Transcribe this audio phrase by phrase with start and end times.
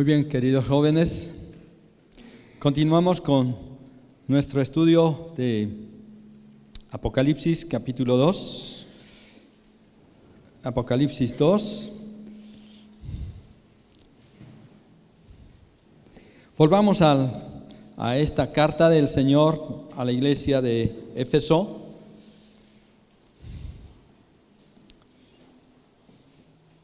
[0.00, 1.30] Muy bien, queridos jóvenes,
[2.58, 3.54] continuamos con
[4.28, 5.68] nuestro estudio de
[6.90, 8.86] Apocalipsis capítulo 2.
[10.62, 11.90] Apocalipsis 2.
[16.56, 21.82] Volvamos a esta carta del Señor a la iglesia de Éfeso.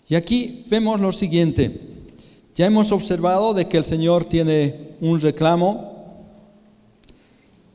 [0.06, 1.85] Y aquí vemos lo siguiente.
[2.56, 6.24] Ya hemos observado de que el Señor tiene un reclamo.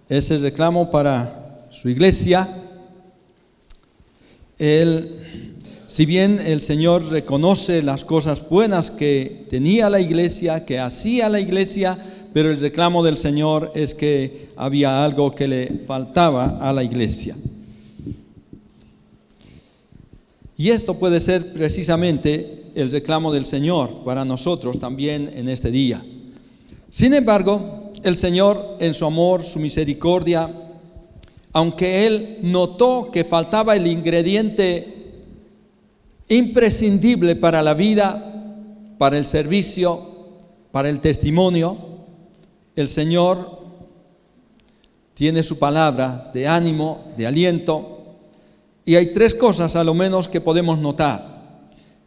[0.09, 2.49] Ese reclamo para su iglesia.
[4.57, 5.21] Él,
[5.85, 11.39] si bien el Señor reconoce las cosas buenas que tenía la iglesia, que hacía la
[11.39, 11.95] iglesia,
[12.33, 17.37] pero el reclamo del Señor es que había algo que le faltaba a la iglesia.
[20.57, 26.03] Y esto puede ser precisamente el reclamo del Señor para nosotros también en este día.
[26.89, 30.49] Sin embargo, el Señor en su amor, su misericordia,
[31.53, 35.13] aunque Él notó que faltaba el ingrediente
[36.29, 38.27] imprescindible para la vida,
[38.97, 40.11] para el servicio,
[40.71, 41.77] para el testimonio,
[42.75, 43.59] el Señor
[45.13, 47.99] tiene su palabra de ánimo, de aliento,
[48.85, 51.30] y hay tres cosas a lo menos que podemos notar.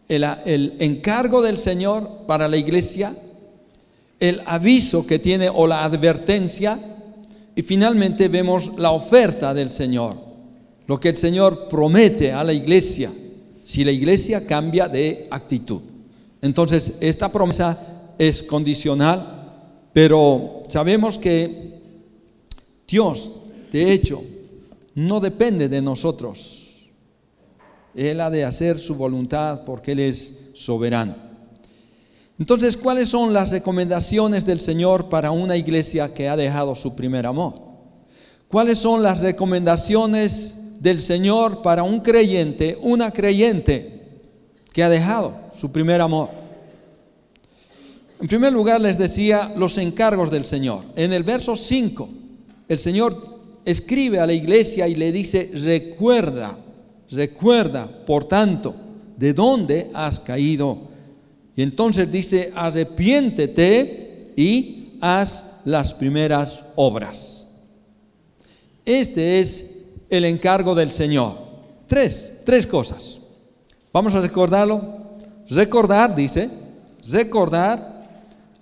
[0.08, 3.14] El, encargo del Señor para la iglesia,
[4.20, 6.78] el aviso que tiene o la advertencia,
[7.56, 10.16] y finalmente vemos la oferta del Señor,
[10.86, 13.12] lo que el Señor promete a la iglesia,
[13.64, 15.80] si la iglesia cambia de actitud.
[16.42, 17.78] Entonces, esta promesa
[18.18, 19.52] es condicional,
[19.92, 21.80] pero sabemos que
[22.86, 23.40] Dios,
[23.72, 24.22] de hecho,
[24.94, 26.63] no depende de nosotros.
[27.94, 31.14] Él ha de hacer su voluntad porque Él es soberano.
[32.38, 37.26] Entonces, ¿cuáles son las recomendaciones del Señor para una iglesia que ha dejado su primer
[37.26, 37.54] amor?
[38.48, 44.02] ¿Cuáles son las recomendaciones del Señor para un creyente, una creyente
[44.72, 46.28] que ha dejado su primer amor?
[48.20, 50.84] En primer lugar, les decía los encargos del Señor.
[50.96, 52.08] En el verso 5,
[52.68, 56.58] el Señor escribe a la iglesia y le dice, recuerda
[57.14, 58.74] Recuerda, por tanto,
[59.16, 60.78] de dónde has caído.
[61.56, 67.48] Y entonces dice, arrepiéntete y haz las primeras obras.
[68.84, 71.38] Este es el encargo del Señor.
[71.86, 73.20] Tres, tres cosas.
[73.92, 75.04] Vamos a recordarlo.
[75.48, 76.50] Recordar, dice,
[77.08, 78.02] recordar,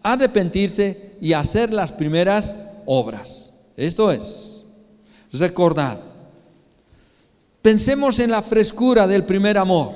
[0.03, 3.53] arrepentirse y hacer las primeras obras.
[3.77, 4.65] Esto es,
[5.33, 6.12] recordar.
[7.63, 9.93] Pensemos en la frescura del primer amor.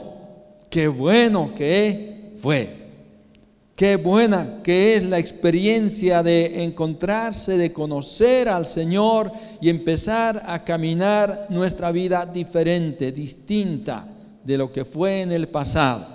[0.71, 2.87] Qué bueno que fue.
[3.75, 10.63] Qué buena que es la experiencia de encontrarse, de conocer al Señor y empezar a
[10.63, 14.07] caminar nuestra vida diferente, distinta
[14.45, 16.07] de lo que fue en el pasado.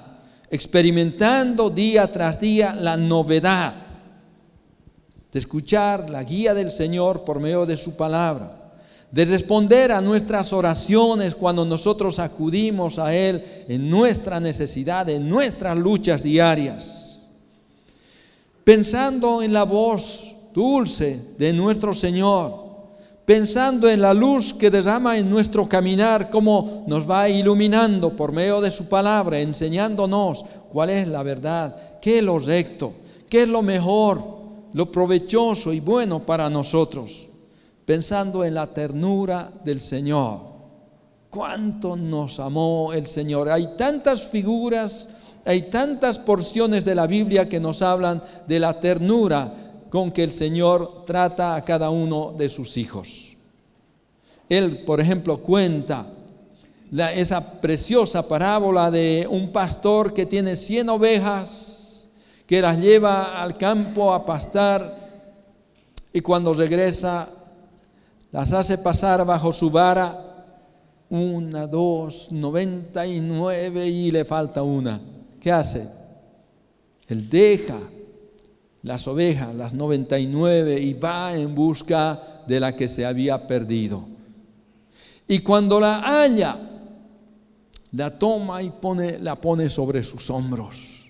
[0.50, 3.74] Experimentando día tras día la novedad
[5.32, 8.61] de escuchar la guía del Señor por medio de su palabra
[9.12, 15.78] de responder a nuestras oraciones cuando nosotros acudimos a Él en nuestra necesidad, en nuestras
[15.78, 17.20] luchas diarias.
[18.64, 22.72] Pensando en la voz dulce de nuestro Señor,
[23.26, 28.62] pensando en la luz que derrama en nuestro caminar, cómo nos va iluminando por medio
[28.62, 32.94] de su palabra, enseñándonos cuál es la verdad, qué es lo recto,
[33.28, 34.24] qué es lo mejor,
[34.74, 37.31] lo provechoso y bueno para nosotros
[37.92, 40.40] pensando en la ternura del Señor.
[41.30, 43.50] Cuánto nos amó el Señor.
[43.50, 45.10] Hay tantas figuras,
[45.44, 49.54] hay tantas porciones de la Biblia que nos hablan de la ternura
[49.90, 53.36] con que el Señor trata a cada uno de sus hijos.
[54.48, 56.08] Él, por ejemplo, cuenta
[57.14, 62.08] esa preciosa parábola de un pastor que tiene 100 ovejas,
[62.48, 65.28] que las lleva al campo a pastar
[66.14, 67.28] y cuando regresa
[68.32, 70.28] las hace pasar bajo su vara,
[71.10, 75.02] una, dos, noventa y nueve y le falta una.
[75.40, 75.88] ¿Qué hace?
[77.08, 77.78] Él deja
[78.84, 83.46] las ovejas, las noventa y nueve, y va en busca de la que se había
[83.46, 84.06] perdido.
[85.28, 86.58] Y cuando la halla,
[87.92, 91.10] la toma y pone, la pone sobre sus hombros.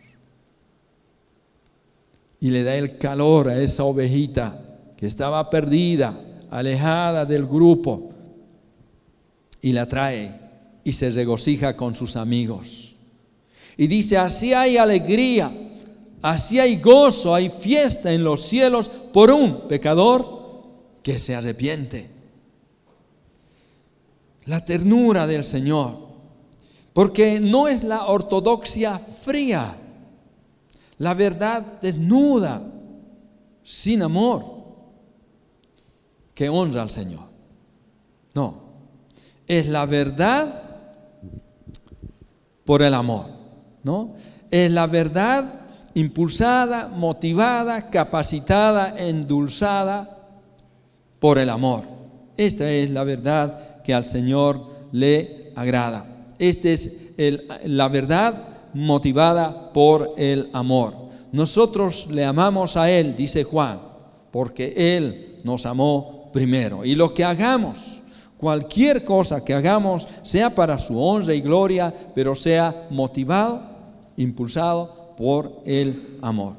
[2.39, 4.59] Y le da el calor a esa ovejita
[4.97, 6.19] que estaba perdida
[6.51, 8.11] alejada del grupo,
[9.61, 10.39] y la trae
[10.83, 12.95] y se regocija con sus amigos.
[13.77, 15.51] Y dice, así hay alegría
[16.21, 20.41] Así hay gozo, hay fiesta en los cielos por un pecador
[21.01, 22.09] que se arrepiente.
[24.45, 25.97] La ternura del Señor,
[26.93, 29.75] porque no es la ortodoxia fría,
[30.99, 32.61] la verdad desnuda,
[33.63, 34.60] sin amor,
[36.33, 37.25] que honra al Señor.
[38.33, 38.61] No,
[39.47, 40.63] es la verdad
[42.65, 43.25] por el amor,
[43.83, 44.13] ¿no?
[44.49, 45.61] Es la verdad
[45.93, 50.17] impulsada, motivada, capacitada, endulzada
[51.19, 51.83] por el amor.
[52.37, 56.05] Esta es la verdad que al Señor le agrada.
[56.39, 56.91] Esta es
[57.65, 60.95] la verdad motivada por el amor.
[61.31, 63.79] Nosotros le amamos a Él, dice Juan,
[64.31, 66.85] porque Él nos amó primero.
[66.85, 68.01] Y lo que hagamos,
[68.37, 73.61] cualquier cosa que hagamos, sea para su honra y gloria, pero sea motivado,
[74.17, 76.55] impulsado por el amor.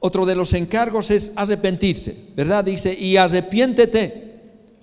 [0.00, 2.64] Otro de los encargos es arrepentirse, ¿verdad?
[2.64, 4.28] Dice, y arrepiéntete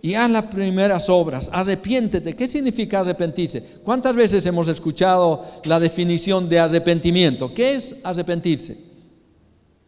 [0.06, 2.36] y haz las primeras obras, arrepiéntete.
[2.36, 3.64] ¿Qué significa arrepentirse?
[3.84, 7.52] ¿Cuántas veces hemos escuchado la definición de arrepentimiento?
[7.52, 8.78] ¿Qué es arrepentirse?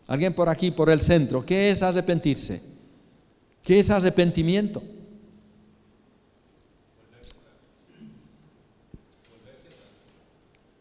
[0.07, 2.76] Alguien por aquí, por el centro, ¿qué es arrepentirse?
[3.67, 4.81] ¿Qué es arrepentimiento?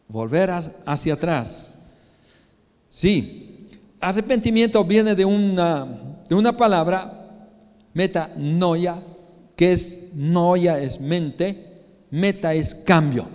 [0.07, 0.49] Volver
[0.85, 1.77] hacia atrás.
[2.89, 3.67] Sí,
[3.99, 5.85] arrepentimiento viene de una,
[6.29, 7.27] de una palabra,
[7.93, 9.03] metanoia,
[9.57, 13.27] que es noia, es mente, meta es cambio,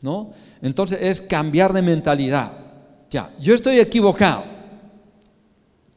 [0.00, 0.32] ¿no?
[0.60, 2.50] Entonces es cambiar de mentalidad.
[3.08, 4.42] Ya, yo estoy equivocado.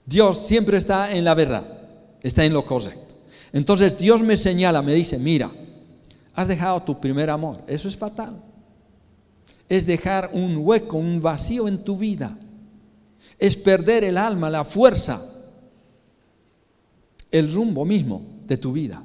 [0.05, 1.76] Dios siempre está en la verdad,
[2.21, 3.15] está en lo correcto.
[3.53, 5.51] Entonces Dios me señala, me dice, mira,
[6.33, 8.41] has dejado tu primer amor, eso es fatal.
[9.69, 12.37] Es dejar un hueco, un vacío en tu vida.
[13.37, 15.21] Es perder el alma, la fuerza,
[17.31, 19.03] el rumbo mismo de tu vida.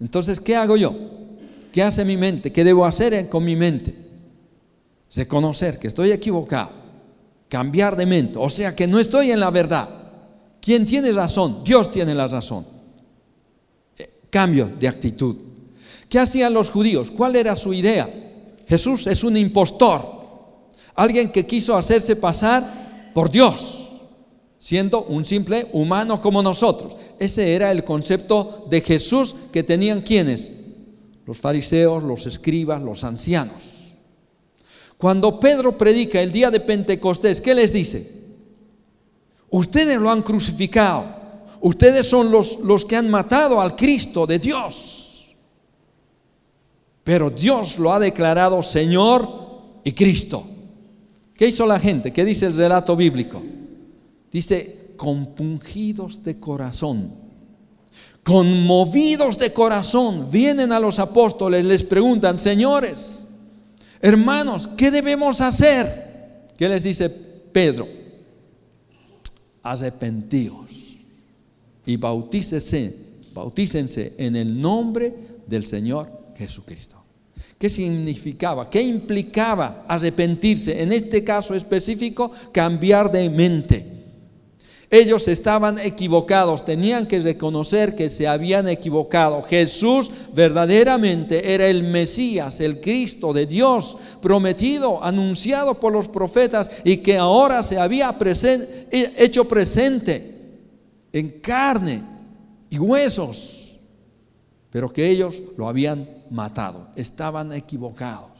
[0.00, 0.94] Entonces, ¿qué hago yo?
[1.72, 2.52] ¿Qué hace mi mente?
[2.52, 3.94] ¿Qué debo hacer con mi mente?
[5.14, 6.70] Reconocer que estoy equivocado,
[7.48, 9.99] cambiar de mente, o sea que no estoy en la verdad.
[10.60, 11.62] ¿Quién tiene razón?
[11.64, 12.66] Dios tiene la razón.
[13.96, 15.36] Eh, cambio de actitud.
[16.08, 17.10] ¿Qué hacían los judíos?
[17.10, 18.08] ¿Cuál era su idea?
[18.66, 20.20] Jesús es un impostor,
[20.94, 23.80] alguien que quiso hacerse pasar por Dios
[24.60, 26.94] siendo un simple humano como nosotros.
[27.18, 30.52] Ese era el concepto de Jesús que tenían quienes?
[31.26, 33.94] Los fariseos, los escribas, los ancianos.
[34.98, 38.19] Cuando Pedro predica el día de Pentecostés, ¿qué les dice?
[39.50, 41.04] Ustedes lo han crucificado,
[41.60, 45.36] ustedes son los, los que han matado al Cristo de Dios.
[47.02, 49.28] Pero Dios lo ha declarado Señor
[49.82, 50.44] y Cristo.
[51.34, 52.12] ¿Qué hizo la gente?
[52.12, 53.42] ¿Qué dice el relato bíblico?
[54.30, 57.14] Dice, compungidos de corazón,
[58.22, 63.24] conmovidos de corazón, vienen a los apóstoles, les preguntan, señores,
[64.00, 66.46] hermanos, ¿qué debemos hacer?
[66.56, 67.99] ¿Qué les dice Pedro?
[69.62, 70.98] Arrepentíos
[71.86, 72.94] y bautícense,
[73.34, 75.14] bautícense en el nombre
[75.46, 76.96] del Señor Jesucristo.
[77.58, 78.70] ¿Qué significaba?
[78.70, 80.82] ¿Qué implicaba arrepentirse?
[80.82, 83.99] En este caso específico, cambiar de mente.
[84.92, 89.40] Ellos estaban equivocados, tenían que reconocer que se habían equivocado.
[89.44, 96.96] Jesús verdaderamente era el Mesías, el Cristo de Dios, prometido, anunciado por los profetas y
[96.96, 98.16] que ahora se había
[98.90, 100.58] hecho presente
[101.12, 102.02] en carne
[102.68, 103.80] y huesos,
[104.70, 108.39] pero que ellos lo habían matado, estaban equivocados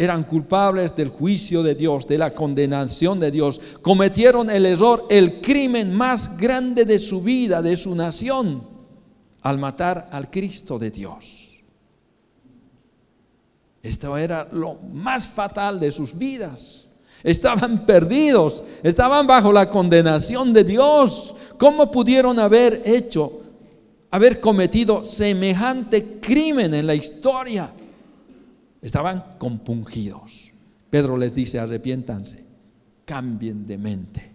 [0.00, 3.60] eran culpables del juicio de Dios, de la condenación de Dios.
[3.82, 8.62] Cometieron el error, el crimen más grande de su vida, de su nación,
[9.42, 11.62] al matar al Cristo de Dios.
[13.82, 16.88] Esto era lo más fatal de sus vidas.
[17.22, 21.36] Estaban perdidos, estaban bajo la condenación de Dios.
[21.58, 23.42] ¿Cómo pudieron haber hecho,
[24.10, 27.74] haber cometido semejante crimen en la historia?
[28.82, 30.52] Estaban compungidos.
[30.88, 32.44] Pedro les dice, arrepiéntanse,
[33.04, 34.32] cambien de mente.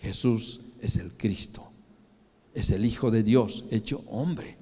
[0.00, 1.68] Jesús es el Cristo,
[2.54, 4.56] es el Hijo de Dios hecho hombre.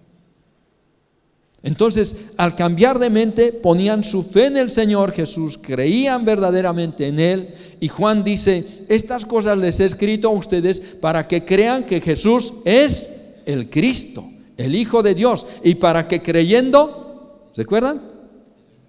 [1.63, 7.19] Entonces, al cambiar de mente, ponían su fe en el Señor Jesús, creían verdaderamente en
[7.19, 7.55] Él.
[7.81, 12.55] Y Juan dice, estas cosas les he escrito a ustedes para que crean que Jesús
[12.65, 13.11] es
[13.47, 14.25] el Cristo,
[14.57, 15.47] el Hijo de Dios.
[15.65, 18.16] Y para que creyendo, ¿recuerdan?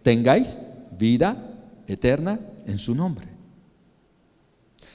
[0.07, 0.61] Tengáis
[0.97, 1.35] vida
[1.85, 3.27] eterna en su nombre.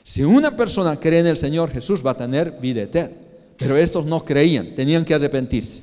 [0.02, 3.16] Si una persona cree en el Señor Jesús va a tener vida eterna.
[3.58, 5.82] Pero estos no creían, tenían que arrepentirse,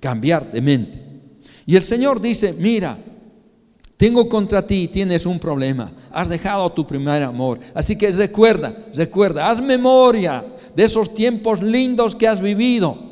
[0.00, 0.98] cambiar de mente.
[1.66, 2.98] Y el Señor dice, mira,
[3.96, 7.60] tengo contra ti, tienes un problema, has dejado tu primer amor.
[7.74, 13.07] Así que recuerda, recuerda, haz memoria de esos tiempos lindos que has vivido,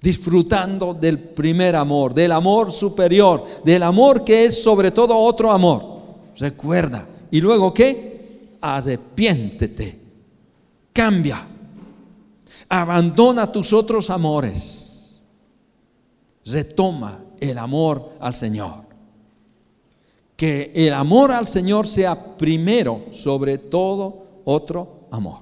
[0.00, 6.00] disfrutando del primer amor, del amor superior, del amor que es sobre todo otro amor.
[6.36, 7.06] Recuerda.
[7.30, 8.56] ¿Y luego qué?
[8.60, 9.98] Arrepiéntete,
[10.92, 11.46] cambia
[12.70, 15.20] abandona tus otros amores,
[16.46, 18.88] retoma el amor al Señor.
[20.36, 25.40] Que el amor al Señor sea primero sobre todo otro amor.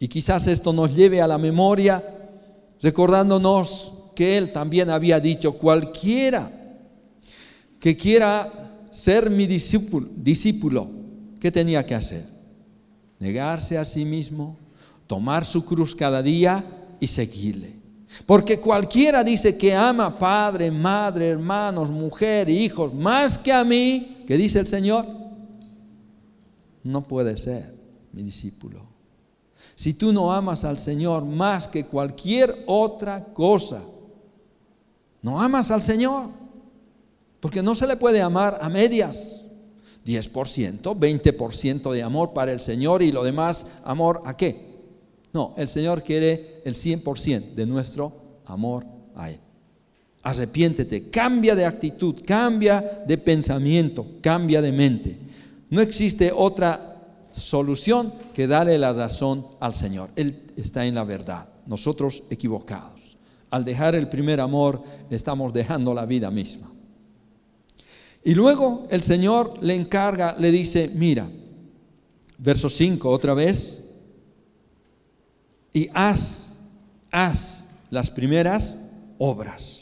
[0.00, 2.02] Y quizás esto nos lleve a la memoria
[2.82, 6.50] recordándonos que Él también había dicho, cualquiera
[7.80, 10.90] que quiera ser mi discípulo,
[11.40, 12.26] ¿qué tenía que hacer?
[13.18, 14.58] Negarse a sí mismo,
[15.06, 16.64] tomar su cruz cada día
[17.00, 17.80] y seguirle.
[18.26, 24.36] Porque cualquiera dice que ama padre, madre, hermanos, mujer, hijos, más que a mí, que
[24.36, 25.06] dice el Señor,
[26.84, 27.74] no puede ser
[28.12, 28.86] mi discípulo.
[29.74, 33.82] Si tú no amas al Señor más que cualquier otra cosa,
[35.22, 36.26] no amas al Señor.
[37.40, 39.44] Porque no se le puede amar a medias.
[40.04, 44.72] 10%, 20% de amor para el Señor y lo demás, amor a qué?
[45.32, 48.12] No, el Señor quiere el 100% de nuestro
[48.44, 49.38] amor a Él.
[50.22, 55.18] Arrepiéntete, cambia de actitud, cambia de pensamiento, cambia de mente.
[55.70, 56.91] No existe otra
[57.32, 60.10] solución que darle la razón al Señor.
[60.16, 63.16] Él está en la verdad, nosotros equivocados.
[63.50, 66.70] Al dejar el primer amor, estamos dejando la vida misma.
[68.24, 71.28] Y luego el Señor le encarga, le dice, mira,
[72.38, 73.82] verso 5 otra vez,
[75.72, 76.56] y haz,
[77.10, 78.78] haz las primeras
[79.18, 79.81] obras.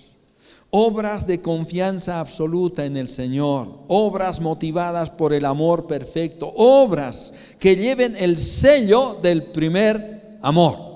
[0.73, 7.75] Obras de confianza absoluta en el Señor, obras motivadas por el amor perfecto, obras que
[7.75, 10.91] lleven el sello del primer amor.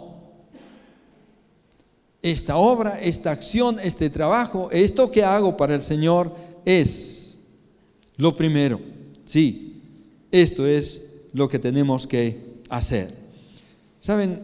[2.23, 6.33] Esta obra, esta acción, este trabajo, esto que hago para el Señor
[6.65, 7.35] es
[8.17, 8.81] lo primero.
[9.25, 9.83] Sí,
[10.31, 11.03] esto es
[11.33, 13.13] lo que tenemos que hacer.
[14.01, 14.41] ¿Saben?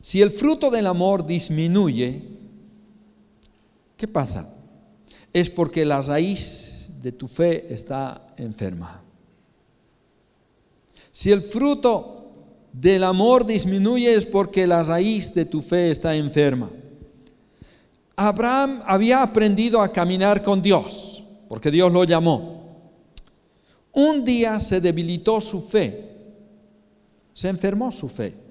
[0.00, 2.33] Si el fruto del amor disminuye,
[3.96, 4.54] ¿qué pasa?
[5.32, 9.02] Es porque la raíz de tu fe está enferma.
[11.12, 12.32] Si el fruto
[12.72, 16.70] del amor disminuye es porque la raíz de tu fe está enferma.
[18.16, 22.54] Abraham había aprendido a caminar con Dios, porque Dios lo llamó.
[23.92, 26.10] Un día se debilitó su fe,
[27.32, 28.43] se enfermó su fe.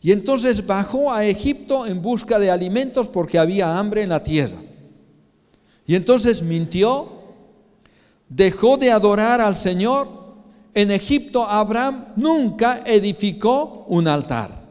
[0.00, 4.58] Y entonces bajó a Egipto en busca de alimentos porque había hambre en la tierra.
[5.86, 7.08] Y entonces mintió,
[8.28, 10.08] dejó de adorar al Señor.
[10.74, 14.62] En Egipto Abraham nunca edificó un altar.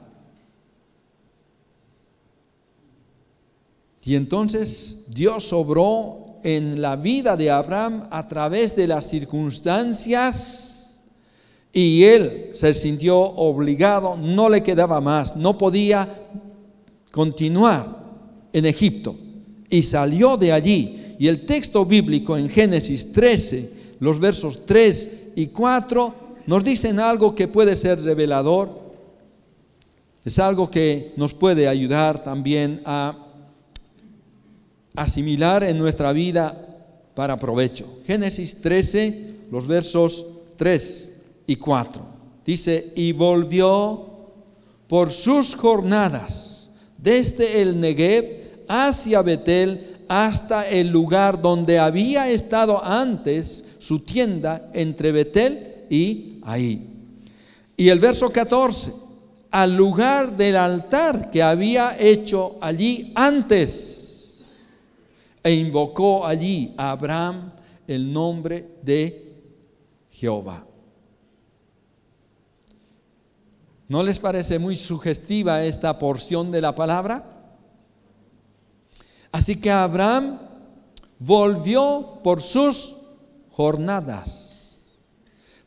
[4.03, 10.80] Y entonces Dios obró en la vida de Abraham a través de las circunstancias
[11.73, 16.07] y él se sintió obligado, no le quedaba más, no podía
[17.11, 17.87] continuar
[18.51, 19.15] en Egipto.
[19.69, 21.15] Y salió de allí.
[21.17, 26.13] Y el texto bíblico en Génesis 13, los versos 3 y 4,
[26.47, 28.81] nos dicen algo que puede ser revelador.
[30.25, 33.27] Es algo que nos puede ayudar también a
[34.93, 36.67] asimilar en nuestra vida
[37.15, 37.85] para provecho.
[38.05, 40.25] Génesis 13, los versos
[40.57, 41.10] 3
[41.47, 42.03] y 4.
[42.45, 44.07] Dice, y volvió
[44.87, 53.63] por sus jornadas desde el Negev hacia Betel hasta el lugar donde había estado antes
[53.79, 56.87] su tienda entre Betel y ahí.
[57.77, 58.91] Y el verso 14,
[59.49, 64.41] al lugar del altar que había hecho allí antes,
[65.43, 67.51] e invocó allí a Abraham
[67.87, 69.33] el nombre de
[70.11, 70.65] Jehová.
[73.91, 77.25] ¿No les parece muy sugestiva esta porción de la palabra?
[79.33, 80.39] Así que Abraham
[81.19, 82.95] volvió por sus
[83.49, 84.85] jornadas,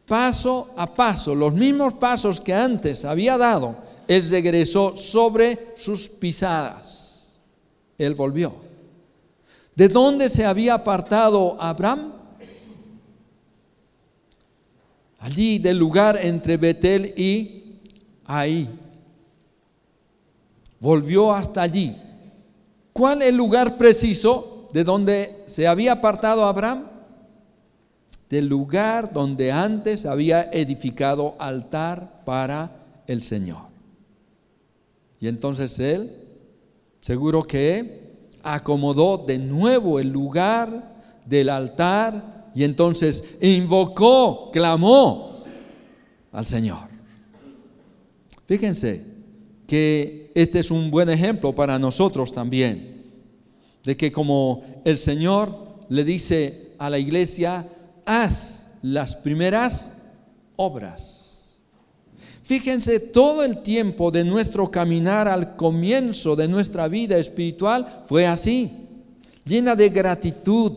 [0.07, 3.76] paso a paso, los mismos pasos que antes había dado,
[4.09, 7.43] él regresó sobre sus pisadas.
[7.99, 8.54] Él volvió.
[9.75, 12.12] ¿De dónde se había apartado Abraham?
[15.19, 17.63] allí del lugar entre Betel y
[18.25, 18.69] ahí.
[20.81, 21.97] Volvió hasta allí.
[22.93, 26.88] ¿Cuál el lugar preciso de donde se había apartado Abraham?
[28.28, 32.71] Del lugar donde antes había edificado altar para
[33.07, 33.66] el Señor.
[35.21, 36.12] Y entonces él,
[37.00, 38.04] seguro que
[38.43, 45.43] acomodó de nuevo el lugar del altar y entonces invocó, clamó
[46.31, 46.93] al Señor.
[48.46, 49.02] Fíjense
[49.66, 53.02] que este es un buen ejemplo para nosotros también,
[53.82, 57.68] de que como el Señor le dice a la iglesia,
[58.04, 59.92] haz las primeras
[60.56, 61.58] obras.
[62.42, 68.70] Fíjense, todo el tiempo de nuestro caminar al comienzo de nuestra vida espiritual fue así,
[69.46, 70.72] llena de gratitud,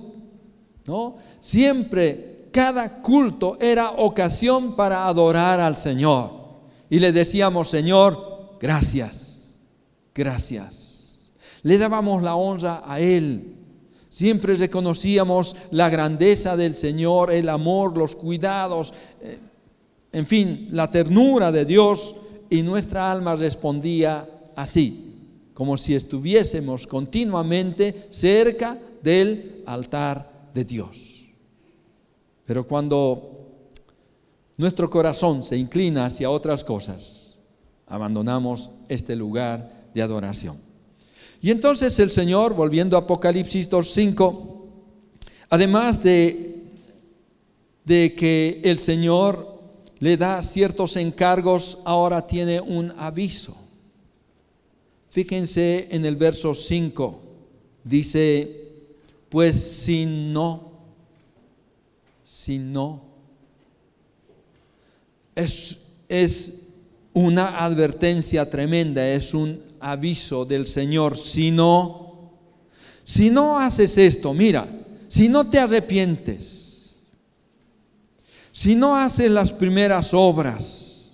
[0.85, 1.17] ¿no?
[1.41, 6.46] Siempre cada culto era ocasión para adorar al Señor.
[6.89, 9.59] Y le decíamos, Señor, gracias,
[10.13, 11.31] gracias.
[11.63, 13.55] Le dábamos la honra a Él.
[14.09, 19.39] Siempre reconocíamos la grandeza del Señor, el amor, los cuidados, eh,
[20.11, 22.15] en fin, la ternura de Dios
[22.49, 25.13] y nuestra alma respondía así,
[25.53, 31.25] como si estuviésemos continuamente cerca del altar de Dios.
[32.45, 33.36] Pero cuando
[34.57, 37.37] nuestro corazón se inclina hacia otras cosas,
[37.85, 40.57] abandonamos este lugar de adoración.
[41.41, 44.65] Y entonces el Señor, volviendo a Apocalipsis 2.5,
[45.49, 46.63] además de,
[47.85, 49.61] de que el Señor
[49.99, 53.55] le da ciertos encargos, ahora tiene un aviso.
[55.09, 57.19] Fíjense en el verso 5,
[57.83, 58.67] dice,
[59.29, 60.71] pues si no,
[62.23, 63.06] si no,
[65.37, 65.77] es,
[66.09, 66.63] es
[67.13, 72.31] una advertencia tremenda, es un aviso del Señor, si no,
[73.03, 74.67] si no haces esto, mira,
[75.07, 76.95] si no te arrepientes,
[78.51, 81.11] si no haces las primeras obras,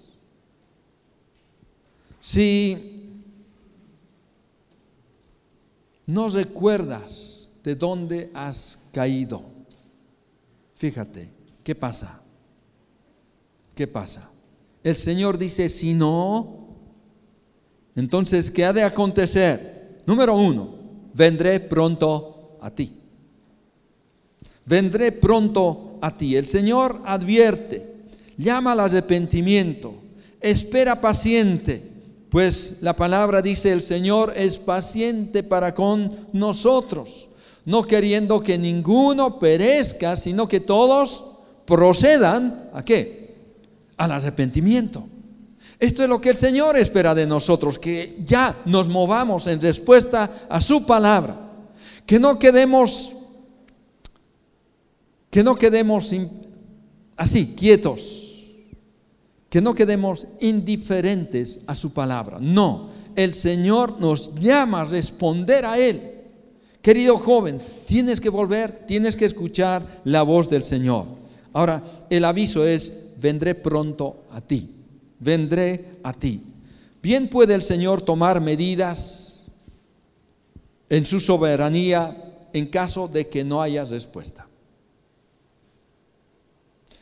[2.22, 3.20] si
[6.06, 9.44] no recuerdas de dónde has caído,
[10.76, 11.30] fíjate,
[11.62, 12.23] ¿qué pasa?
[13.76, 14.30] ¿Qué pasa?
[14.84, 16.64] El Señor dice, si no,
[17.96, 19.98] entonces, ¿qué ha de acontecer?
[20.06, 20.76] Número uno,
[21.14, 22.92] vendré pronto a ti.
[24.66, 26.36] Vendré pronto a ti.
[26.36, 28.06] El Señor advierte,
[28.38, 29.94] llama al arrepentimiento,
[30.42, 31.92] espera paciente,
[32.30, 37.30] pues la palabra dice, el Señor es paciente para con nosotros,
[37.66, 41.26] no queriendo que ninguno perezca, sino que todos
[41.66, 43.23] procedan a qué?
[43.98, 45.08] Al arrepentimiento.
[45.80, 50.48] Esto es lo que el Señor espera de nosotros, que ya nos movamos en respuesta
[50.50, 51.36] a su palabra,
[52.06, 53.14] que no quedemos
[55.34, 56.12] que no quedemos
[57.18, 58.54] así, quietos,
[59.50, 62.38] que no quedemos indiferentes a su palabra.
[62.40, 66.12] No, el Señor nos llama a responder a Él.
[66.84, 71.08] Querido joven, tienes que volver, tienes que escuchar la voz del Señor.
[71.54, 74.70] Ahora, el aviso es, vendré pronto a ti,
[75.20, 76.42] vendré a ti.
[77.02, 79.44] Bien puede el Señor tomar medidas
[80.90, 84.48] en su soberanía en caso de que no haya respuesta.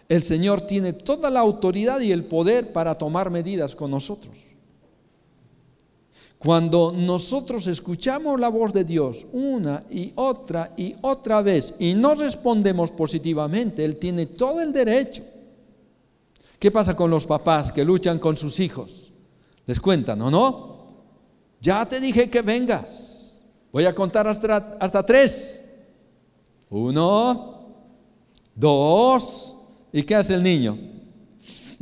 [0.07, 4.50] El Señor tiene toda la autoridad y el poder para tomar medidas con nosotros.
[6.43, 12.15] Cuando nosotros escuchamos la voz de Dios una y otra y otra vez y no
[12.15, 15.23] respondemos positivamente, Él tiene todo el derecho.
[16.57, 19.13] ¿Qué pasa con los papás que luchan con sus hijos?
[19.67, 20.87] Les cuentan, ¿o no?
[21.59, 23.39] Ya te dije que vengas.
[23.71, 25.63] Voy a contar hasta, hasta tres.
[26.71, 27.75] Uno,
[28.55, 29.55] dos,
[29.93, 30.77] ¿Y qué hace el niño?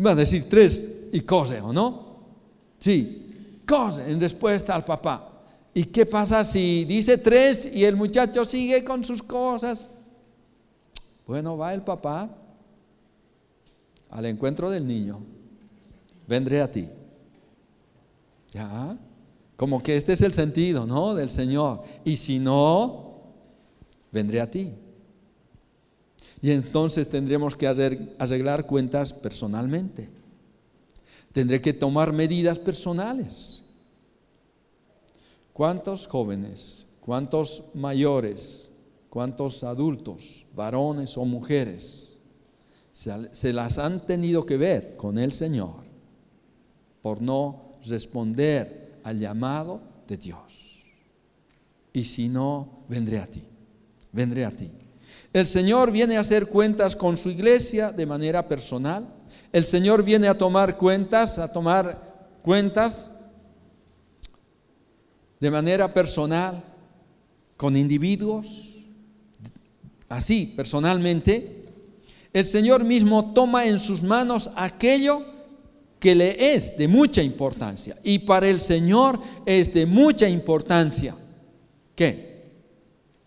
[0.03, 2.09] Va a decir tres y cose, ¿o no?
[2.79, 3.28] Sí,
[3.71, 5.29] en respuesta al papá.
[5.73, 9.89] ¿Y qué pasa si dice tres y el muchacho sigue con sus cosas?
[11.27, 12.29] Bueno, va el papá
[14.09, 15.19] al encuentro del niño.
[16.27, 16.89] Vendré a ti.
[18.51, 18.97] Ya,
[19.55, 21.13] como que este es el sentido, ¿no?
[21.13, 21.83] Del Señor.
[22.03, 23.21] Y si no,
[24.11, 24.73] vendré a ti.
[26.41, 30.09] Y entonces tendremos que arreglar cuentas personalmente.
[31.31, 33.63] Tendré que tomar medidas personales.
[35.53, 38.71] ¿Cuántos jóvenes, cuántos mayores,
[39.09, 42.17] cuántos adultos, varones o mujeres,
[42.91, 45.89] se las han tenido que ver con el Señor
[47.01, 50.83] por no responder al llamado de Dios.
[51.93, 53.43] Y si no, vendré a ti,
[54.11, 54.71] vendré a ti.
[55.31, 59.07] El Señor viene a hacer cuentas con su iglesia de manera personal.
[59.51, 63.11] El Señor viene a tomar cuentas, a tomar cuentas
[65.39, 66.63] de manera personal
[67.55, 68.77] con individuos,
[70.07, 71.65] así personalmente.
[72.33, 75.25] El Señor mismo toma en sus manos aquello
[75.99, 77.97] que le es de mucha importancia.
[78.03, 81.15] Y para el Señor es de mucha importancia.
[81.95, 82.29] ¿Qué?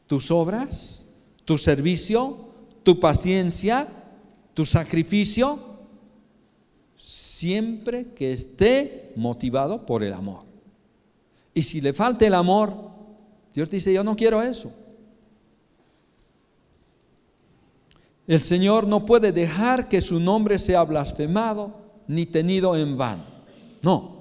[0.06, 1.01] Tus obras,
[1.44, 2.36] tu servicio,
[2.82, 3.88] tu paciencia,
[4.54, 5.58] tu sacrificio,
[6.96, 10.44] siempre que esté motivado por el amor.
[11.54, 12.72] Y si le falta el amor,
[13.54, 14.72] Dios dice, yo no quiero eso.
[18.26, 21.74] El Señor no puede dejar que su nombre sea blasfemado
[22.06, 23.24] ni tenido en vano.
[23.82, 24.12] No,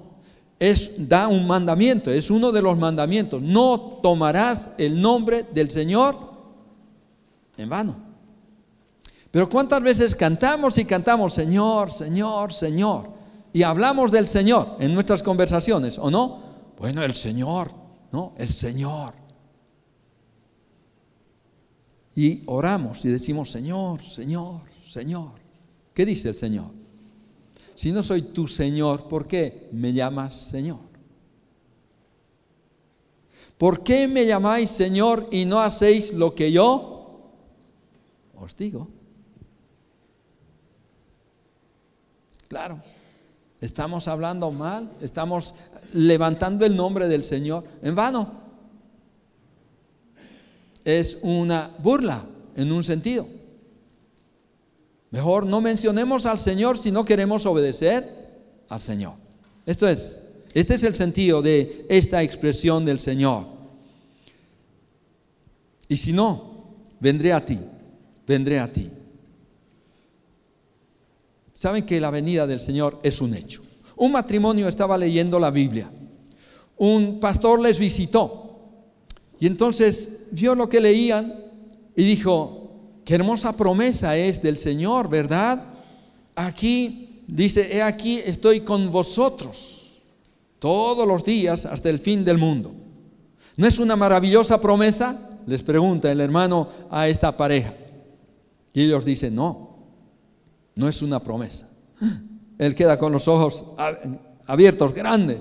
[0.58, 3.40] es da un mandamiento, es uno de los mandamientos.
[3.40, 6.31] No tomarás el nombre del Señor
[7.56, 7.96] en vano.
[9.30, 13.08] Pero ¿cuántas veces cantamos y cantamos Señor, Señor, Señor?
[13.52, 16.42] Y hablamos del Señor en nuestras conversaciones, ¿o no?
[16.78, 17.70] Bueno, el Señor,
[18.12, 18.34] ¿no?
[18.36, 19.14] El Señor.
[22.14, 25.30] Y oramos y decimos, Señor, Señor, Señor.
[25.94, 26.70] ¿Qué dice el Señor?
[27.74, 30.78] Si no soy tu Señor, ¿por qué me llamas Señor?
[33.56, 36.91] ¿Por qué me llamáis Señor y no hacéis lo que yo
[38.42, 38.88] os digo?
[42.48, 42.80] Claro,
[43.60, 45.54] estamos hablando mal, estamos
[45.92, 48.42] levantando el nombre del Señor en vano.
[50.84, 52.26] Es una burla
[52.56, 53.26] en un sentido.
[55.10, 58.32] Mejor no mencionemos al Señor si no queremos obedecer
[58.68, 59.14] al Señor.
[59.64, 60.20] Esto es,
[60.52, 63.46] este es el sentido de esta expresión del Señor.
[65.88, 66.64] Y si no,
[66.98, 67.60] vendré a ti,
[68.26, 68.90] vendré a ti.
[71.54, 73.62] Saben que la venida del Señor es un hecho.
[73.96, 75.90] Un matrimonio estaba leyendo la Biblia.
[76.76, 78.58] Un pastor les visitó.
[79.38, 81.34] Y entonces vio lo que leían
[81.94, 82.62] y dijo,
[83.04, 85.62] Qué hermosa promesa es del Señor, ¿verdad?
[86.36, 90.02] Aquí dice, he aquí estoy con vosotros
[90.58, 92.72] todos los días hasta el fin del mundo.
[93.56, 95.28] ¿No es una maravillosa promesa?
[95.46, 97.74] Les pregunta el hermano a esta pareja.
[98.72, 99.76] Y ellos dicen, no,
[100.74, 101.68] no es una promesa.
[102.58, 103.64] Él queda con los ojos
[104.46, 105.38] abiertos, grande.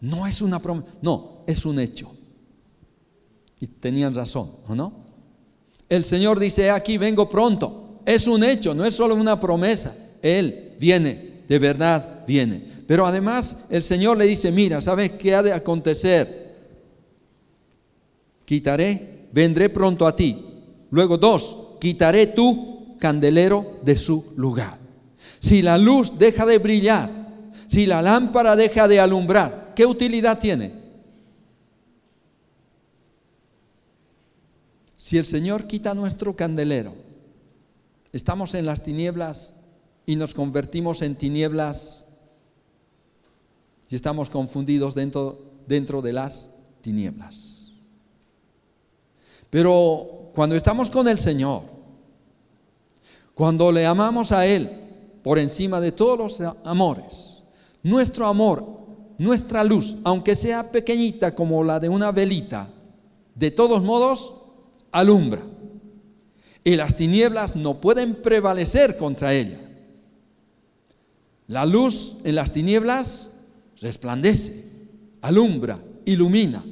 [0.00, 2.10] No es una promesa, no, es un hecho.
[3.60, 5.02] Y tenían razón, ¿o no?
[5.88, 8.00] El Señor dice, aquí vengo pronto.
[8.04, 9.94] Es un hecho, no es solo una promesa.
[10.20, 12.64] Él viene, de verdad viene.
[12.86, 16.56] Pero además el Señor le dice, mira, ¿sabes qué ha de acontecer?
[18.44, 20.44] Quitaré, vendré pronto a ti.
[20.90, 24.78] Luego dos, quitaré tu candelero de su lugar.
[25.40, 27.10] Si la luz deja de brillar,
[27.66, 30.74] si la lámpara deja de alumbrar, ¿qué utilidad tiene?
[34.94, 36.94] Si el Señor quita nuestro candelero,
[38.12, 39.52] estamos en las tinieblas
[40.06, 42.04] y nos convertimos en tinieblas
[43.90, 46.48] y estamos confundidos dentro, dentro de las
[46.80, 47.51] tinieblas.
[49.52, 51.64] Pero cuando estamos con el Señor,
[53.34, 54.70] cuando le amamos a Él
[55.22, 57.42] por encima de todos los amores,
[57.82, 58.64] nuestro amor,
[59.18, 62.70] nuestra luz, aunque sea pequeñita como la de una velita,
[63.34, 64.34] de todos modos
[64.90, 65.42] alumbra.
[66.64, 69.60] Y las tinieblas no pueden prevalecer contra ella.
[71.48, 73.30] La luz en las tinieblas
[73.82, 74.64] resplandece,
[75.20, 76.64] alumbra, ilumina.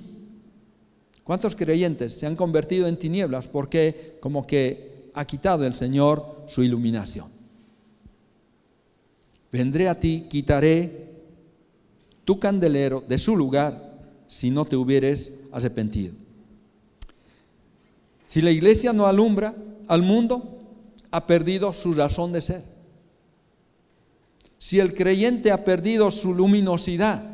[1.25, 6.63] ¿Cuántos creyentes se han convertido en tinieblas porque como que ha quitado el Señor su
[6.63, 7.29] iluminación?
[9.53, 11.11] Vendré a ti, quitaré
[12.25, 16.15] tu candelero de su lugar si no te hubieres arrepentido.
[18.25, 19.55] Si la iglesia no alumbra
[19.89, 20.59] al mundo,
[21.11, 22.63] ha perdido su razón de ser.
[24.59, 27.25] Si el creyente ha perdido su luminosidad,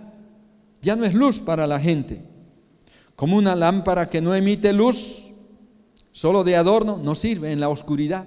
[0.80, 2.22] ya no es luz para la gente.
[3.16, 5.32] Como una lámpara que no emite luz,
[6.12, 8.26] solo de adorno, no sirve en la oscuridad.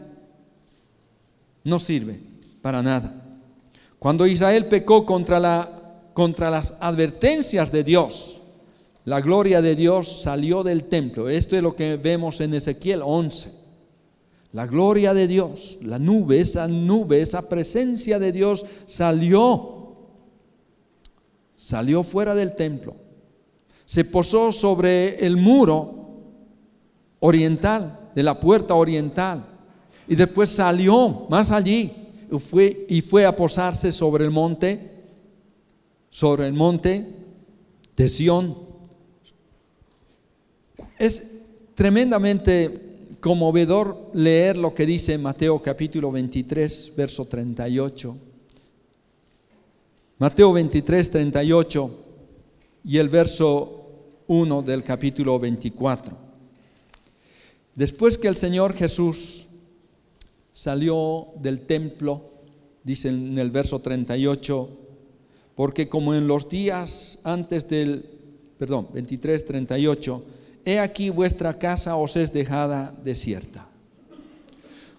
[1.63, 2.19] No sirve
[2.61, 3.23] para nada.
[3.99, 8.41] Cuando Israel pecó contra, la, contra las advertencias de Dios,
[9.05, 11.29] la gloria de Dios salió del templo.
[11.29, 13.59] Esto es lo que vemos en Ezequiel 11.
[14.51, 19.95] La gloria de Dios, la nube, esa nube, esa presencia de Dios salió,
[21.55, 22.95] salió fuera del templo,
[23.89, 25.95] se posó sobre el muro
[27.21, 29.43] oriental, de la puerta oriental,
[30.07, 31.91] y después salió más allí
[32.31, 34.91] y fue, y fue a posarse sobre el monte,
[36.11, 37.03] sobre el monte
[37.97, 38.55] de Sión.
[40.99, 41.25] Es
[41.73, 48.17] tremendamente conmovedor leer lo que dice Mateo capítulo 23, verso 38.
[50.19, 52.05] Mateo 23, 38
[52.83, 53.78] y el verso
[54.29, 56.15] 1 del capítulo 24.
[57.73, 59.47] Después que el Señor Jesús
[60.51, 62.29] salió del templo,
[62.83, 64.69] dice en el verso 38,
[65.55, 68.05] porque como en los días antes del,
[68.59, 70.23] perdón, 23, 38,
[70.63, 73.67] he aquí vuestra casa os es dejada desierta.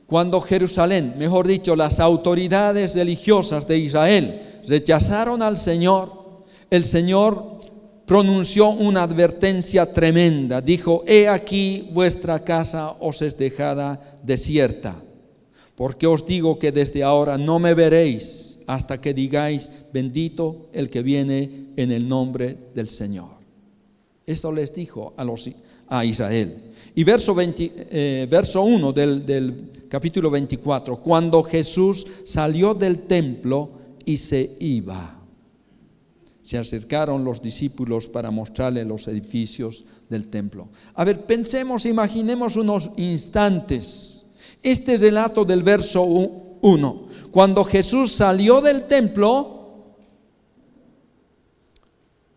[0.06, 7.59] Cuando Jerusalén, mejor dicho, las autoridades religiosas de Israel rechazaron al Señor, el Señor
[8.10, 10.60] pronunció una advertencia tremenda.
[10.60, 15.00] Dijo, he aquí vuestra casa os es dejada desierta,
[15.76, 21.04] porque os digo que desde ahora no me veréis hasta que digáis, bendito el que
[21.04, 23.30] viene en el nombre del Señor.
[24.26, 25.48] Esto les dijo a, los,
[25.86, 26.64] a Israel.
[26.96, 33.70] Y verso, eh, verso 1 del, del capítulo 24, cuando Jesús salió del templo
[34.04, 35.19] y se iba.
[36.50, 40.68] Se acercaron los discípulos para mostrarle los edificios del templo.
[40.94, 44.26] A ver, pensemos, imaginemos unos instantes.
[44.60, 47.06] Este relato del verso 1.
[47.30, 49.94] Cuando Jesús salió del templo,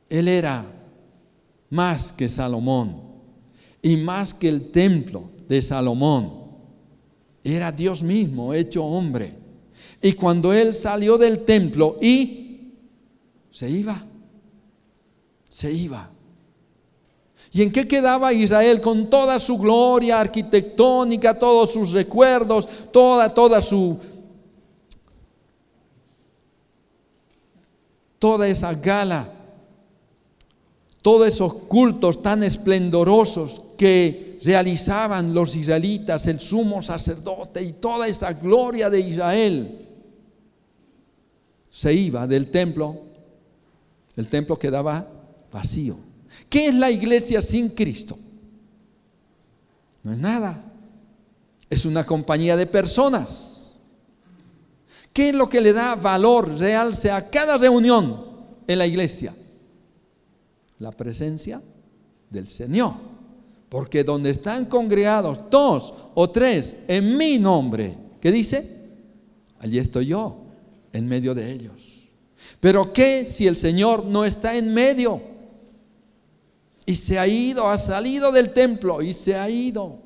[0.07, 0.63] Él era
[1.71, 3.01] más que Salomón
[3.81, 6.33] y más que el templo de Salomón.
[7.43, 9.33] Era Dios mismo hecho hombre.
[10.03, 12.42] Y cuando Él salió del templo y
[13.53, 14.03] se iba,
[15.47, 16.09] se iba.
[17.51, 23.61] ¿Y en qué quedaba Israel con toda su gloria arquitectónica, todos sus recuerdos, toda, toda
[23.61, 23.97] su...
[28.17, 29.29] toda esa gala
[31.03, 38.31] todos esos cultos tan esplendorosos que realizaban los israelitas, el sumo sacerdote y toda esa
[38.31, 39.85] gloria de Israel,
[41.69, 43.12] se iba del templo,
[44.15, 45.07] el templo quedaba
[45.51, 45.97] vacío.
[46.49, 48.17] ¿Qué es la iglesia sin Cristo?
[50.03, 50.63] No es nada,
[51.69, 53.71] es una compañía de personas.
[55.13, 58.25] ¿Qué es lo que le da valor, realce a cada reunión
[58.67, 59.33] en la iglesia?
[60.83, 61.61] la presencia
[62.29, 62.93] del Señor.
[63.69, 68.83] Porque donde están congregados dos o tres en mi nombre, ¿qué dice?
[69.59, 70.43] Allí estoy yo,
[70.91, 71.92] en medio de ellos.
[72.63, 75.21] Pero ¿qué si el Señor no está en medio?
[76.85, 79.99] Y se ha ido, ha salido del templo y se ha ido.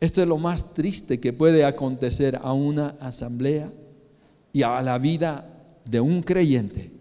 [0.00, 3.70] Esto es lo más triste que puede acontecer a una asamblea
[4.54, 5.46] y a la vida
[5.84, 6.92] de un creyente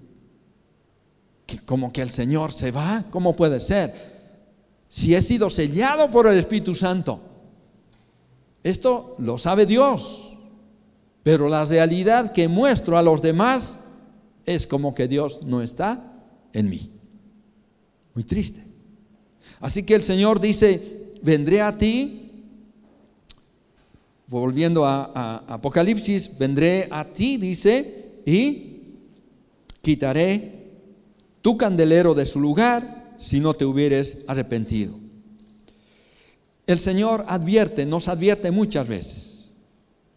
[1.66, 3.94] como que el Señor se va, ¿cómo puede ser?
[4.90, 7.22] Si he sido sellado por el Espíritu Santo.
[8.62, 10.29] Esto lo sabe Dios,
[11.24, 13.78] pero la realidad que muestro a los demás
[14.46, 16.12] es como que Dios no está
[16.54, 16.90] en mí.
[18.14, 18.64] Muy triste.
[19.60, 22.32] Así que el Señor dice, vendré a ti,
[24.28, 28.84] volviendo a, Apocalipsis, vendré a ti, dice, y
[29.82, 30.60] quitaré
[31.42, 34.96] tu candelero de su lugar si no te hubieres arrepentido.
[36.66, 39.50] El Señor advierte, nos advierte muchas veces.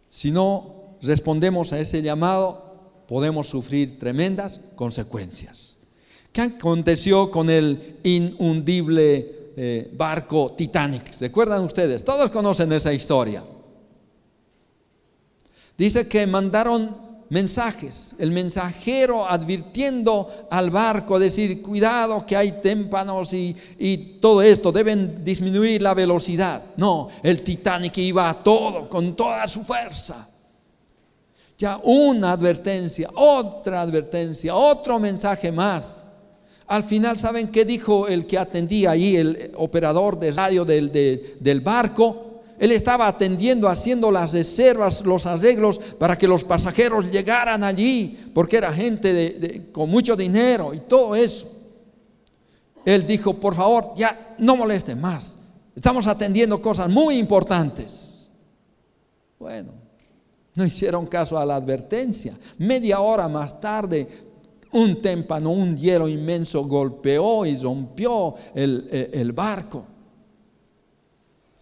[0.09, 5.77] Si no respondemos a ese llamado, podemos sufrir tremendas consecuencias.
[6.33, 11.21] ¿Qué aconteció con el inundible eh, barco Titanic?
[11.21, 12.05] ¿Recuerdan ustedes?
[12.05, 13.45] Todos conocen esa historia.
[15.77, 23.57] Dice que mandaron mensajes, el mensajero advirtiendo al barco, decir, cuidado que hay témpanos y,
[23.79, 26.63] y, todo esto, deben disminuir la velocidad.
[26.77, 30.29] No, el Titanic iba a todo, con toda su fuerza.
[31.59, 36.05] Ya una advertencia, otra advertencia, otro mensaje más.
[36.67, 42.43] Al final, ¿saben qué dijo el que atendía ahí, el operador de radio del, barco?
[42.59, 48.57] Él estaba atendiendo, haciendo las reservas, los arreglos para que los pasajeros llegaran allí, porque
[48.57, 51.49] era gente con mucho dinero y todo eso.
[52.85, 55.39] Él dijo, por favor, ya no moleste más,
[55.75, 58.31] Estamos atendiendo cosas muy importantes.
[59.39, 59.73] Bueno,
[60.55, 62.39] no hicieron caso a la advertencia.
[62.59, 64.07] Media hora más tarde,
[64.73, 69.87] un témpano, un hielo inmenso golpeó y rompió el, el barco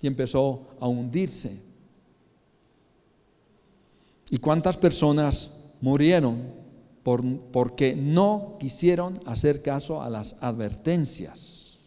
[0.00, 1.61] y empezó a hundirse.
[4.31, 5.50] ¿Y cuántas personas
[5.81, 6.55] murieron
[7.03, 11.79] por, porque no quisieron hacer caso a las advertencias,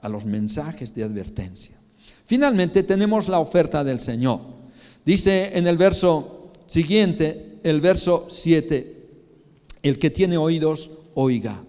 [0.00, 1.76] a los mensajes de advertencia?
[2.24, 4.59] Finalmente tenemos la oferta del Señor.
[5.04, 8.96] Dice en el verso siguiente, el verso 7,
[9.82, 11.62] el que tiene oídos, oiga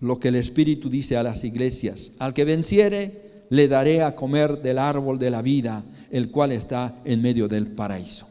[0.00, 2.12] lo que el Espíritu dice a las iglesias.
[2.18, 7.00] Al que venciere, le daré a comer del árbol de la vida, el cual está
[7.04, 8.26] en medio del paraíso.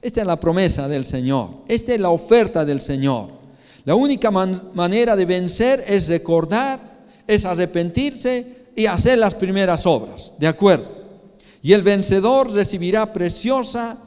[0.00, 3.38] Esta es la promesa del Señor, esta es la oferta del Señor.
[3.84, 10.46] La única manera de vencer es recordar, es arrepentirse y hacer las primeras obras, ¿de
[10.46, 10.97] acuerdo?
[11.62, 13.98] Y el vencedor recibirá preciosa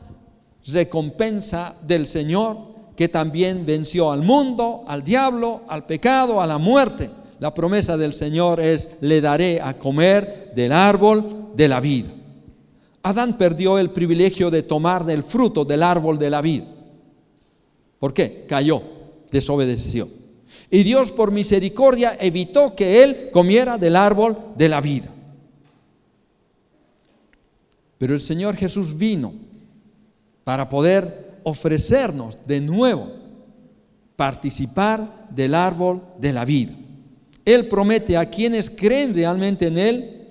[0.65, 7.09] recompensa del Señor, que también venció al mundo, al diablo, al pecado, a la muerte
[7.41, 12.09] la promesa del Señor es, le daré a comer del árbol de la vida.
[13.01, 16.67] Adán perdió el privilegio de tomar del fruto del árbol de la vida.
[17.97, 18.45] ¿Por qué?
[18.47, 18.83] Cayó,
[19.31, 20.07] desobedeció.
[20.69, 25.07] Y Dios por misericordia evitó que él comiera del árbol de la vida.
[28.01, 29.31] Pero el Señor Jesús vino
[30.43, 33.11] para poder ofrecernos de nuevo
[34.15, 36.73] participar del árbol de la vida.
[37.45, 40.29] Él promete a quienes creen realmente en Él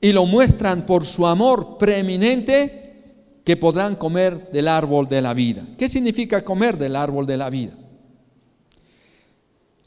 [0.00, 5.66] y lo muestran por su amor preeminente que podrán comer del árbol de la vida.
[5.76, 7.72] ¿Qué significa comer del árbol de la vida?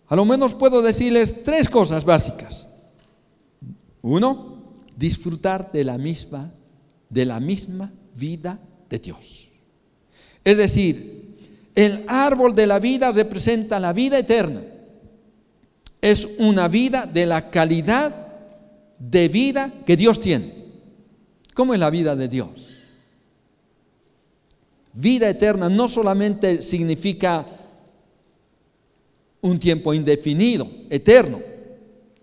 [0.08, 2.70] A lo menos puedo decirles tres cosas básicas.
[4.02, 6.52] Uno, disfrutar de la misma,
[7.14, 9.48] de la misma vida de Dios.
[10.44, 11.36] Es decir,
[11.76, 14.62] el árbol de la vida representa la vida eterna
[16.04, 18.14] es una vida de la calidad
[19.00, 20.54] de vida que Dios tiene.
[21.54, 22.50] ¿Cómo es la vida de Dios?
[24.92, 27.46] Vida eterna no solamente significa
[29.40, 31.40] un tiempo indefinido, eterno,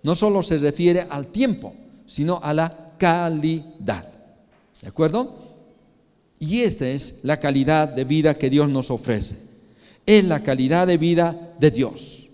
[0.03, 1.73] no solo se refiere al tiempo,
[2.05, 4.10] sino a la calidad.
[4.83, 5.51] ¿De acuerdo?
[6.39, 9.37] Y esta es la calidad de vida que Dios nos ofrece.
[10.07, 12.31] Es la calidad de vida de Dios.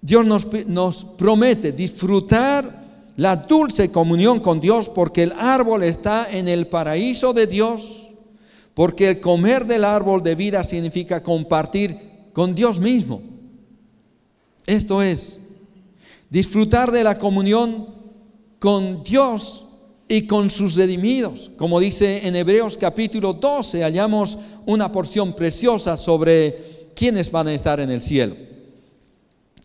[0.00, 6.68] Dios nos, promete disfrutar la dulce comunión con Dios porque el árbol está en el
[6.68, 8.14] paraíso de Dios,
[8.74, 11.98] porque el comer del árbol de vida significa compartir
[12.32, 13.20] con Dios mismo.
[14.64, 15.40] Esto es,
[16.30, 17.88] disfrutar de la comunión
[18.60, 19.67] con Dios
[20.08, 21.50] y con sus redimidos.
[21.56, 27.78] Como dice en Hebreos capítulo 12, hallamos una porción preciosa sobre quiénes van a estar
[27.80, 28.48] en el cielo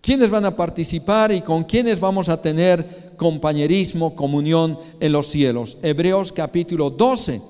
[0.03, 5.77] quiénes van a participar y con quiénes vamos a tener compañerismo, comunión en los cielos.
[5.81, 7.41] Hebreos capítulo 12.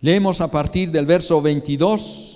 [0.00, 2.33] Leemos a partir del verso 22.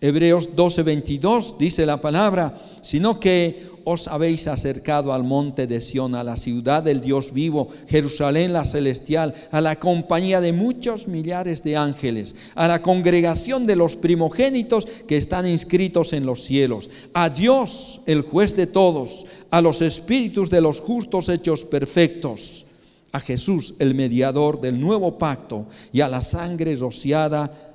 [0.00, 6.14] Hebreos 12, 22 dice la palabra, sino que os habéis acercado al monte de Sión,
[6.14, 11.62] a la ciudad del Dios vivo, Jerusalén la celestial, a la compañía de muchos millares
[11.62, 17.28] de ángeles, a la congregación de los primogénitos que están inscritos en los cielos, a
[17.28, 22.66] Dios, el juez de todos, a los espíritus de los justos hechos perfectos,
[23.12, 27.69] a Jesús, el mediador del nuevo pacto, y a la sangre rociada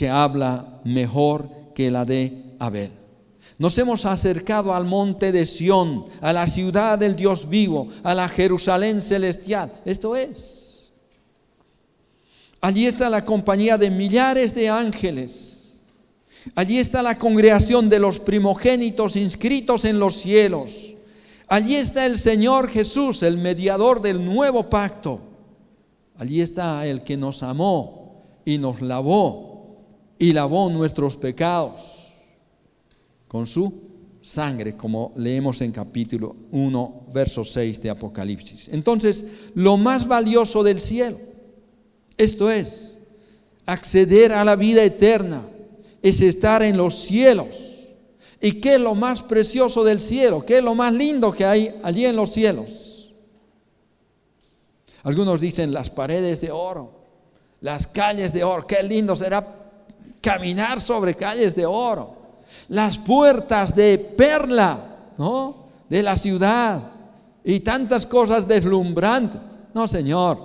[0.00, 2.90] que habla mejor que la de Abel.
[3.58, 8.26] Nos hemos acercado al monte de Sión, a la ciudad del Dios vivo, a la
[8.26, 9.70] Jerusalén celestial.
[9.84, 10.90] Esto es.
[12.62, 15.74] Allí está la compañía de millares de ángeles.
[16.54, 20.94] Allí está la congregación de los primogénitos inscritos en los cielos.
[21.46, 25.20] Allí está el Señor Jesús, el mediador del nuevo pacto.
[26.16, 29.49] Allí está el que nos amó y nos lavó
[30.20, 32.12] y lavó nuestros pecados
[33.26, 33.72] con su
[34.20, 38.68] sangre, como leemos en capítulo 1, verso 6 de Apocalipsis.
[38.68, 41.18] Entonces, lo más valioso del cielo,
[42.18, 42.98] esto es,
[43.64, 45.48] acceder a la vida eterna,
[46.02, 47.88] es estar en los cielos.
[48.42, 50.44] ¿Y qué es lo más precioso del cielo?
[50.44, 53.14] ¿Qué es lo más lindo que hay allí en los cielos?
[55.02, 56.92] Algunos dicen las paredes de oro,
[57.62, 59.59] las calles de oro, qué lindo será
[60.20, 62.20] caminar sobre calles de oro
[62.68, 65.66] las puertas de perla, ¿no?
[65.88, 66.92] De la ciudad.
[67.42, 69.40] y tantas cosas deslumbrantes.
[69.72, 70.38] No, Señor,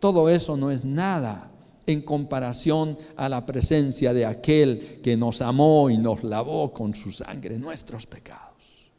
[0.00, 1.48] todo eso no es nada
[1.86, 7.12] en comparación a la presencia de aquel que nos amó y nos lavó con su
[7.12, 8.90] sangre nuestros pecados.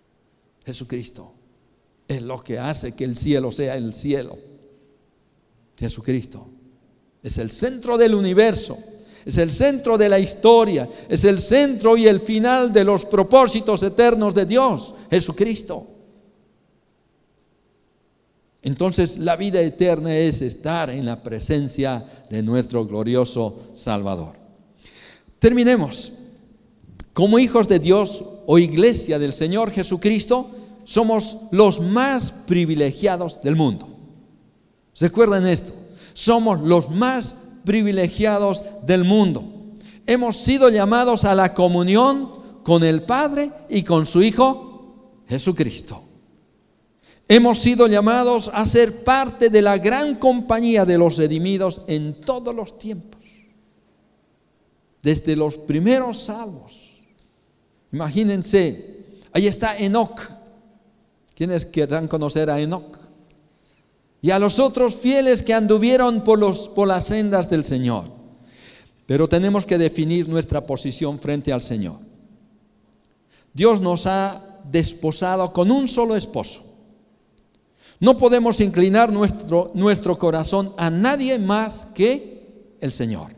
[0.65, 1.33] Jesucristo
[2.07, 4.37] es lo que hace que el cielo sea el cielo.
[5.77, 6.47] Jesucristo
[7.21, 8.77] es el centro del universo,
[9.25, 13.81] es el centro de la historia, es el centro y el final de los propósitos
[13.81, 15.87] eternos de Dios, Jesucristo.
[18.61, 24.35] Entonces la vida eterna es estar en la presencia de nuestro glorioso Salvador.
[25.39, 26.13] Terminemos.
[27.13, 30.51] Como hijos de Dios o iglesia del Señor Jesucristo,
[30.83, 33.87] somos los más privilegiados del mundo.
[34.99, 35.73] Recuerden esto,
[36.13, 39.43] somos los más privilegiados del mundo.
[40.05, 46.03] Hemos sido llamados a la comunión con el Padre y con su Hijo Jesucristo.
[47.27, 52.53] Hemos sido llamados a ser parte de la gran compañía de los redimidos en todos
[52.53, 53.21] los tiempos.
[55.01, 56.99] Desde los primeros salvos.
[57.91, 60.21] Imagínense, ahí está Enoch.
[61.33, 63.04] ¿Quiénes querrán conocer a Enoch?
[64.25, 68.05] Y a los otros fieles que anduvieron por, los, por las sendas del Señor.
[69.05, 71.97] Pero tenemos que definir nuestra posición frente al Señor.
[73.53, 76.63] Dios nos ha desposado con un solo esposo.
[77.99, 83.31] No podemos inclinar nuestro, nuestro corazón a nadie más que el Señor.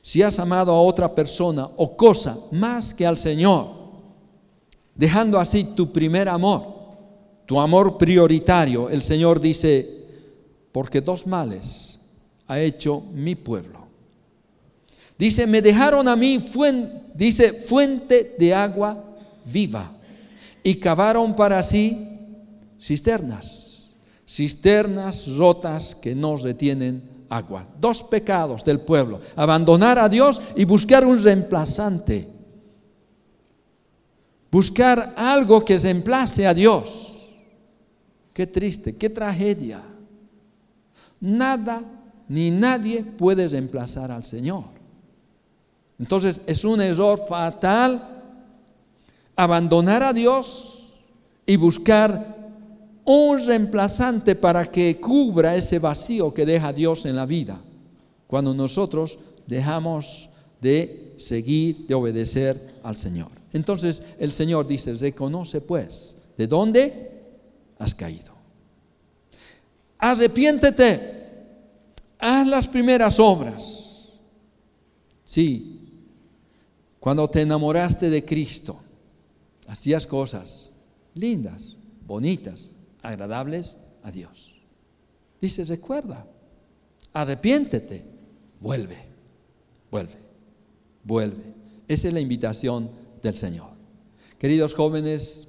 [0.00, 3.68] Si has amado a otra persona o cosa más que al Señor,
[4.96, 6.81] dejando así tu primer amor,
[7.46, 10.02] tu amor prioritario, el Señor dice,
[10.72, 11.98] porque dos males
[12.46, 13.82] ha hecho mi pueblo.
[15.18, 16.42] Dice, me dejaron a mí,
[17.14, 19.04] dice, fuente de agua
[19.44, 19.92] viva
[20.62, 22.08] y cavaron para sí
[22.80, 23.90] cisternas,
[24.26, 27.66] cisternas rotas que no retienen agua.
[27.78, 32.28] Dos pecados del pueblo, abandonar a Dios y buscar un reemplazante.
[34.50, 37.11] Buscar algo que reemplace a Dios.
[38.32, 39.82] Qué triste, qué tragedia.
[41.20, 41.82] Nada
[42.28, 44.64] ni nadie puede reemplazar al Señor.
[45.98, 48.22] Entonces es un error fatal
[49.36, 51.00] abandonar a Dios
[51.44, 52.42] y buscar
[53.04, 57.60] un reemplazante para que cubra ese vacío que deja Dios en la vida,
[58.26, 60.30] cuando nosotros dejamos
[60.60, 63.28] de seguir, de obedecer al Señor.
[63.52, 67.11] Entonces el Señor dice, reconoce pues, ¿de dónde
[67.82, 68.32] has caído?
[69.98, 71.44] Arrepiéntete,
[72.18, 74.18] haz las primeras obras.
[75.24, 75.82] Sí,
[76.98, 78.80] cuando te enamoraste de Cristo,
[79.66, 80.72] hacías cosas
[81.14, 81.76] lindas,
[82.06, 84.60] bonitas, agradables a Dios.
[85.40, 86.26] Dice, recuerda,
[87.12, 88.04] arrepiéntete,
[88.60, 88.98] vuelve,
[89.90, 90.18] vuelve,
[91.04, 91.54] vuelve.
[91.88, 92.90] Esa es la invitación
[93.22, 93.70] del Señor.
[94.38, 95.48] Queridos jóvenes,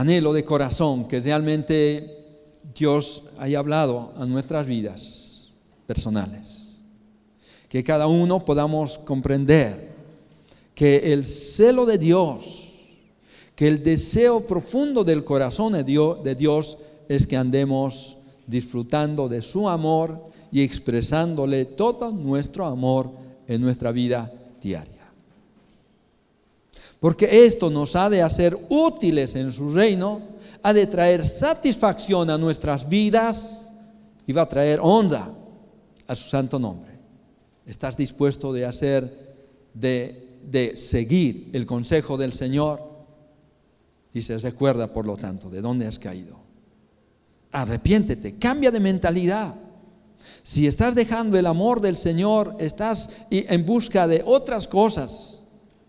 [0.00, 2.42] anhelo de corazón que realmente
[2.74, 5.52] Dios haya hablado a nuestras vidas
[5.86, 6.78] personales.
[7.68, 9.92] Que cada uno podamos comprender
[10.74, 12.68] que el celo de Dios
[13.58, 15.82] que el deseo profundo del corazón de
[16.36, 16.78] Dios,
[17.08, 23.10] es que andemos disfrutando de su amor y expresándole todo nuestro amor
[23.48, 24.32] en nuestra vida
[24.62, 24.97] diaria.
[27.00, 30.20] Porque esto nos ha de hacer útiles en su reino,
[30.62, 33.72] ha de traer satisfacción a nuestras vidas
[34.26, 35.30] y va a traer honra
[36.06, 36.92] a su santo nombre.
[37.64, 39.36] ¿Estás dispuesto de hacer,
[39.74, 42.88] de, de seguir el consejo del Señor?
[44.12, 46.36] Y se recuerda, por lo tanto, de dónde has caído.
[47.52, 49.54] Arrepiéntete, cambia de mentalidad.
[50.42, 55.44] Si estás dejando el amor del Señor, estás en busca de otras cosas,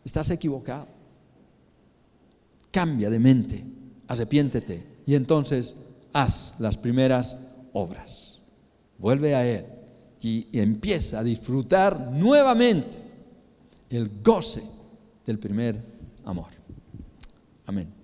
[0.06, 0.99] estás equivocado.
[2.72, 3.66] Cambia de mente,
[4.08, 5.76] arrepiéntete y entonces
[6.14, 7.38] haz las primeras
[7.74, 8.42] obras.
[8.98, 9.66] Vuelve a Él
[10.22, 12.98] y empieza a disfrutar nuevamente
[13.90, 14.64] el goce
[15.26, 15.82] del primer
[16.26, 16.50] amor.
[17.66, 17.99] Amén.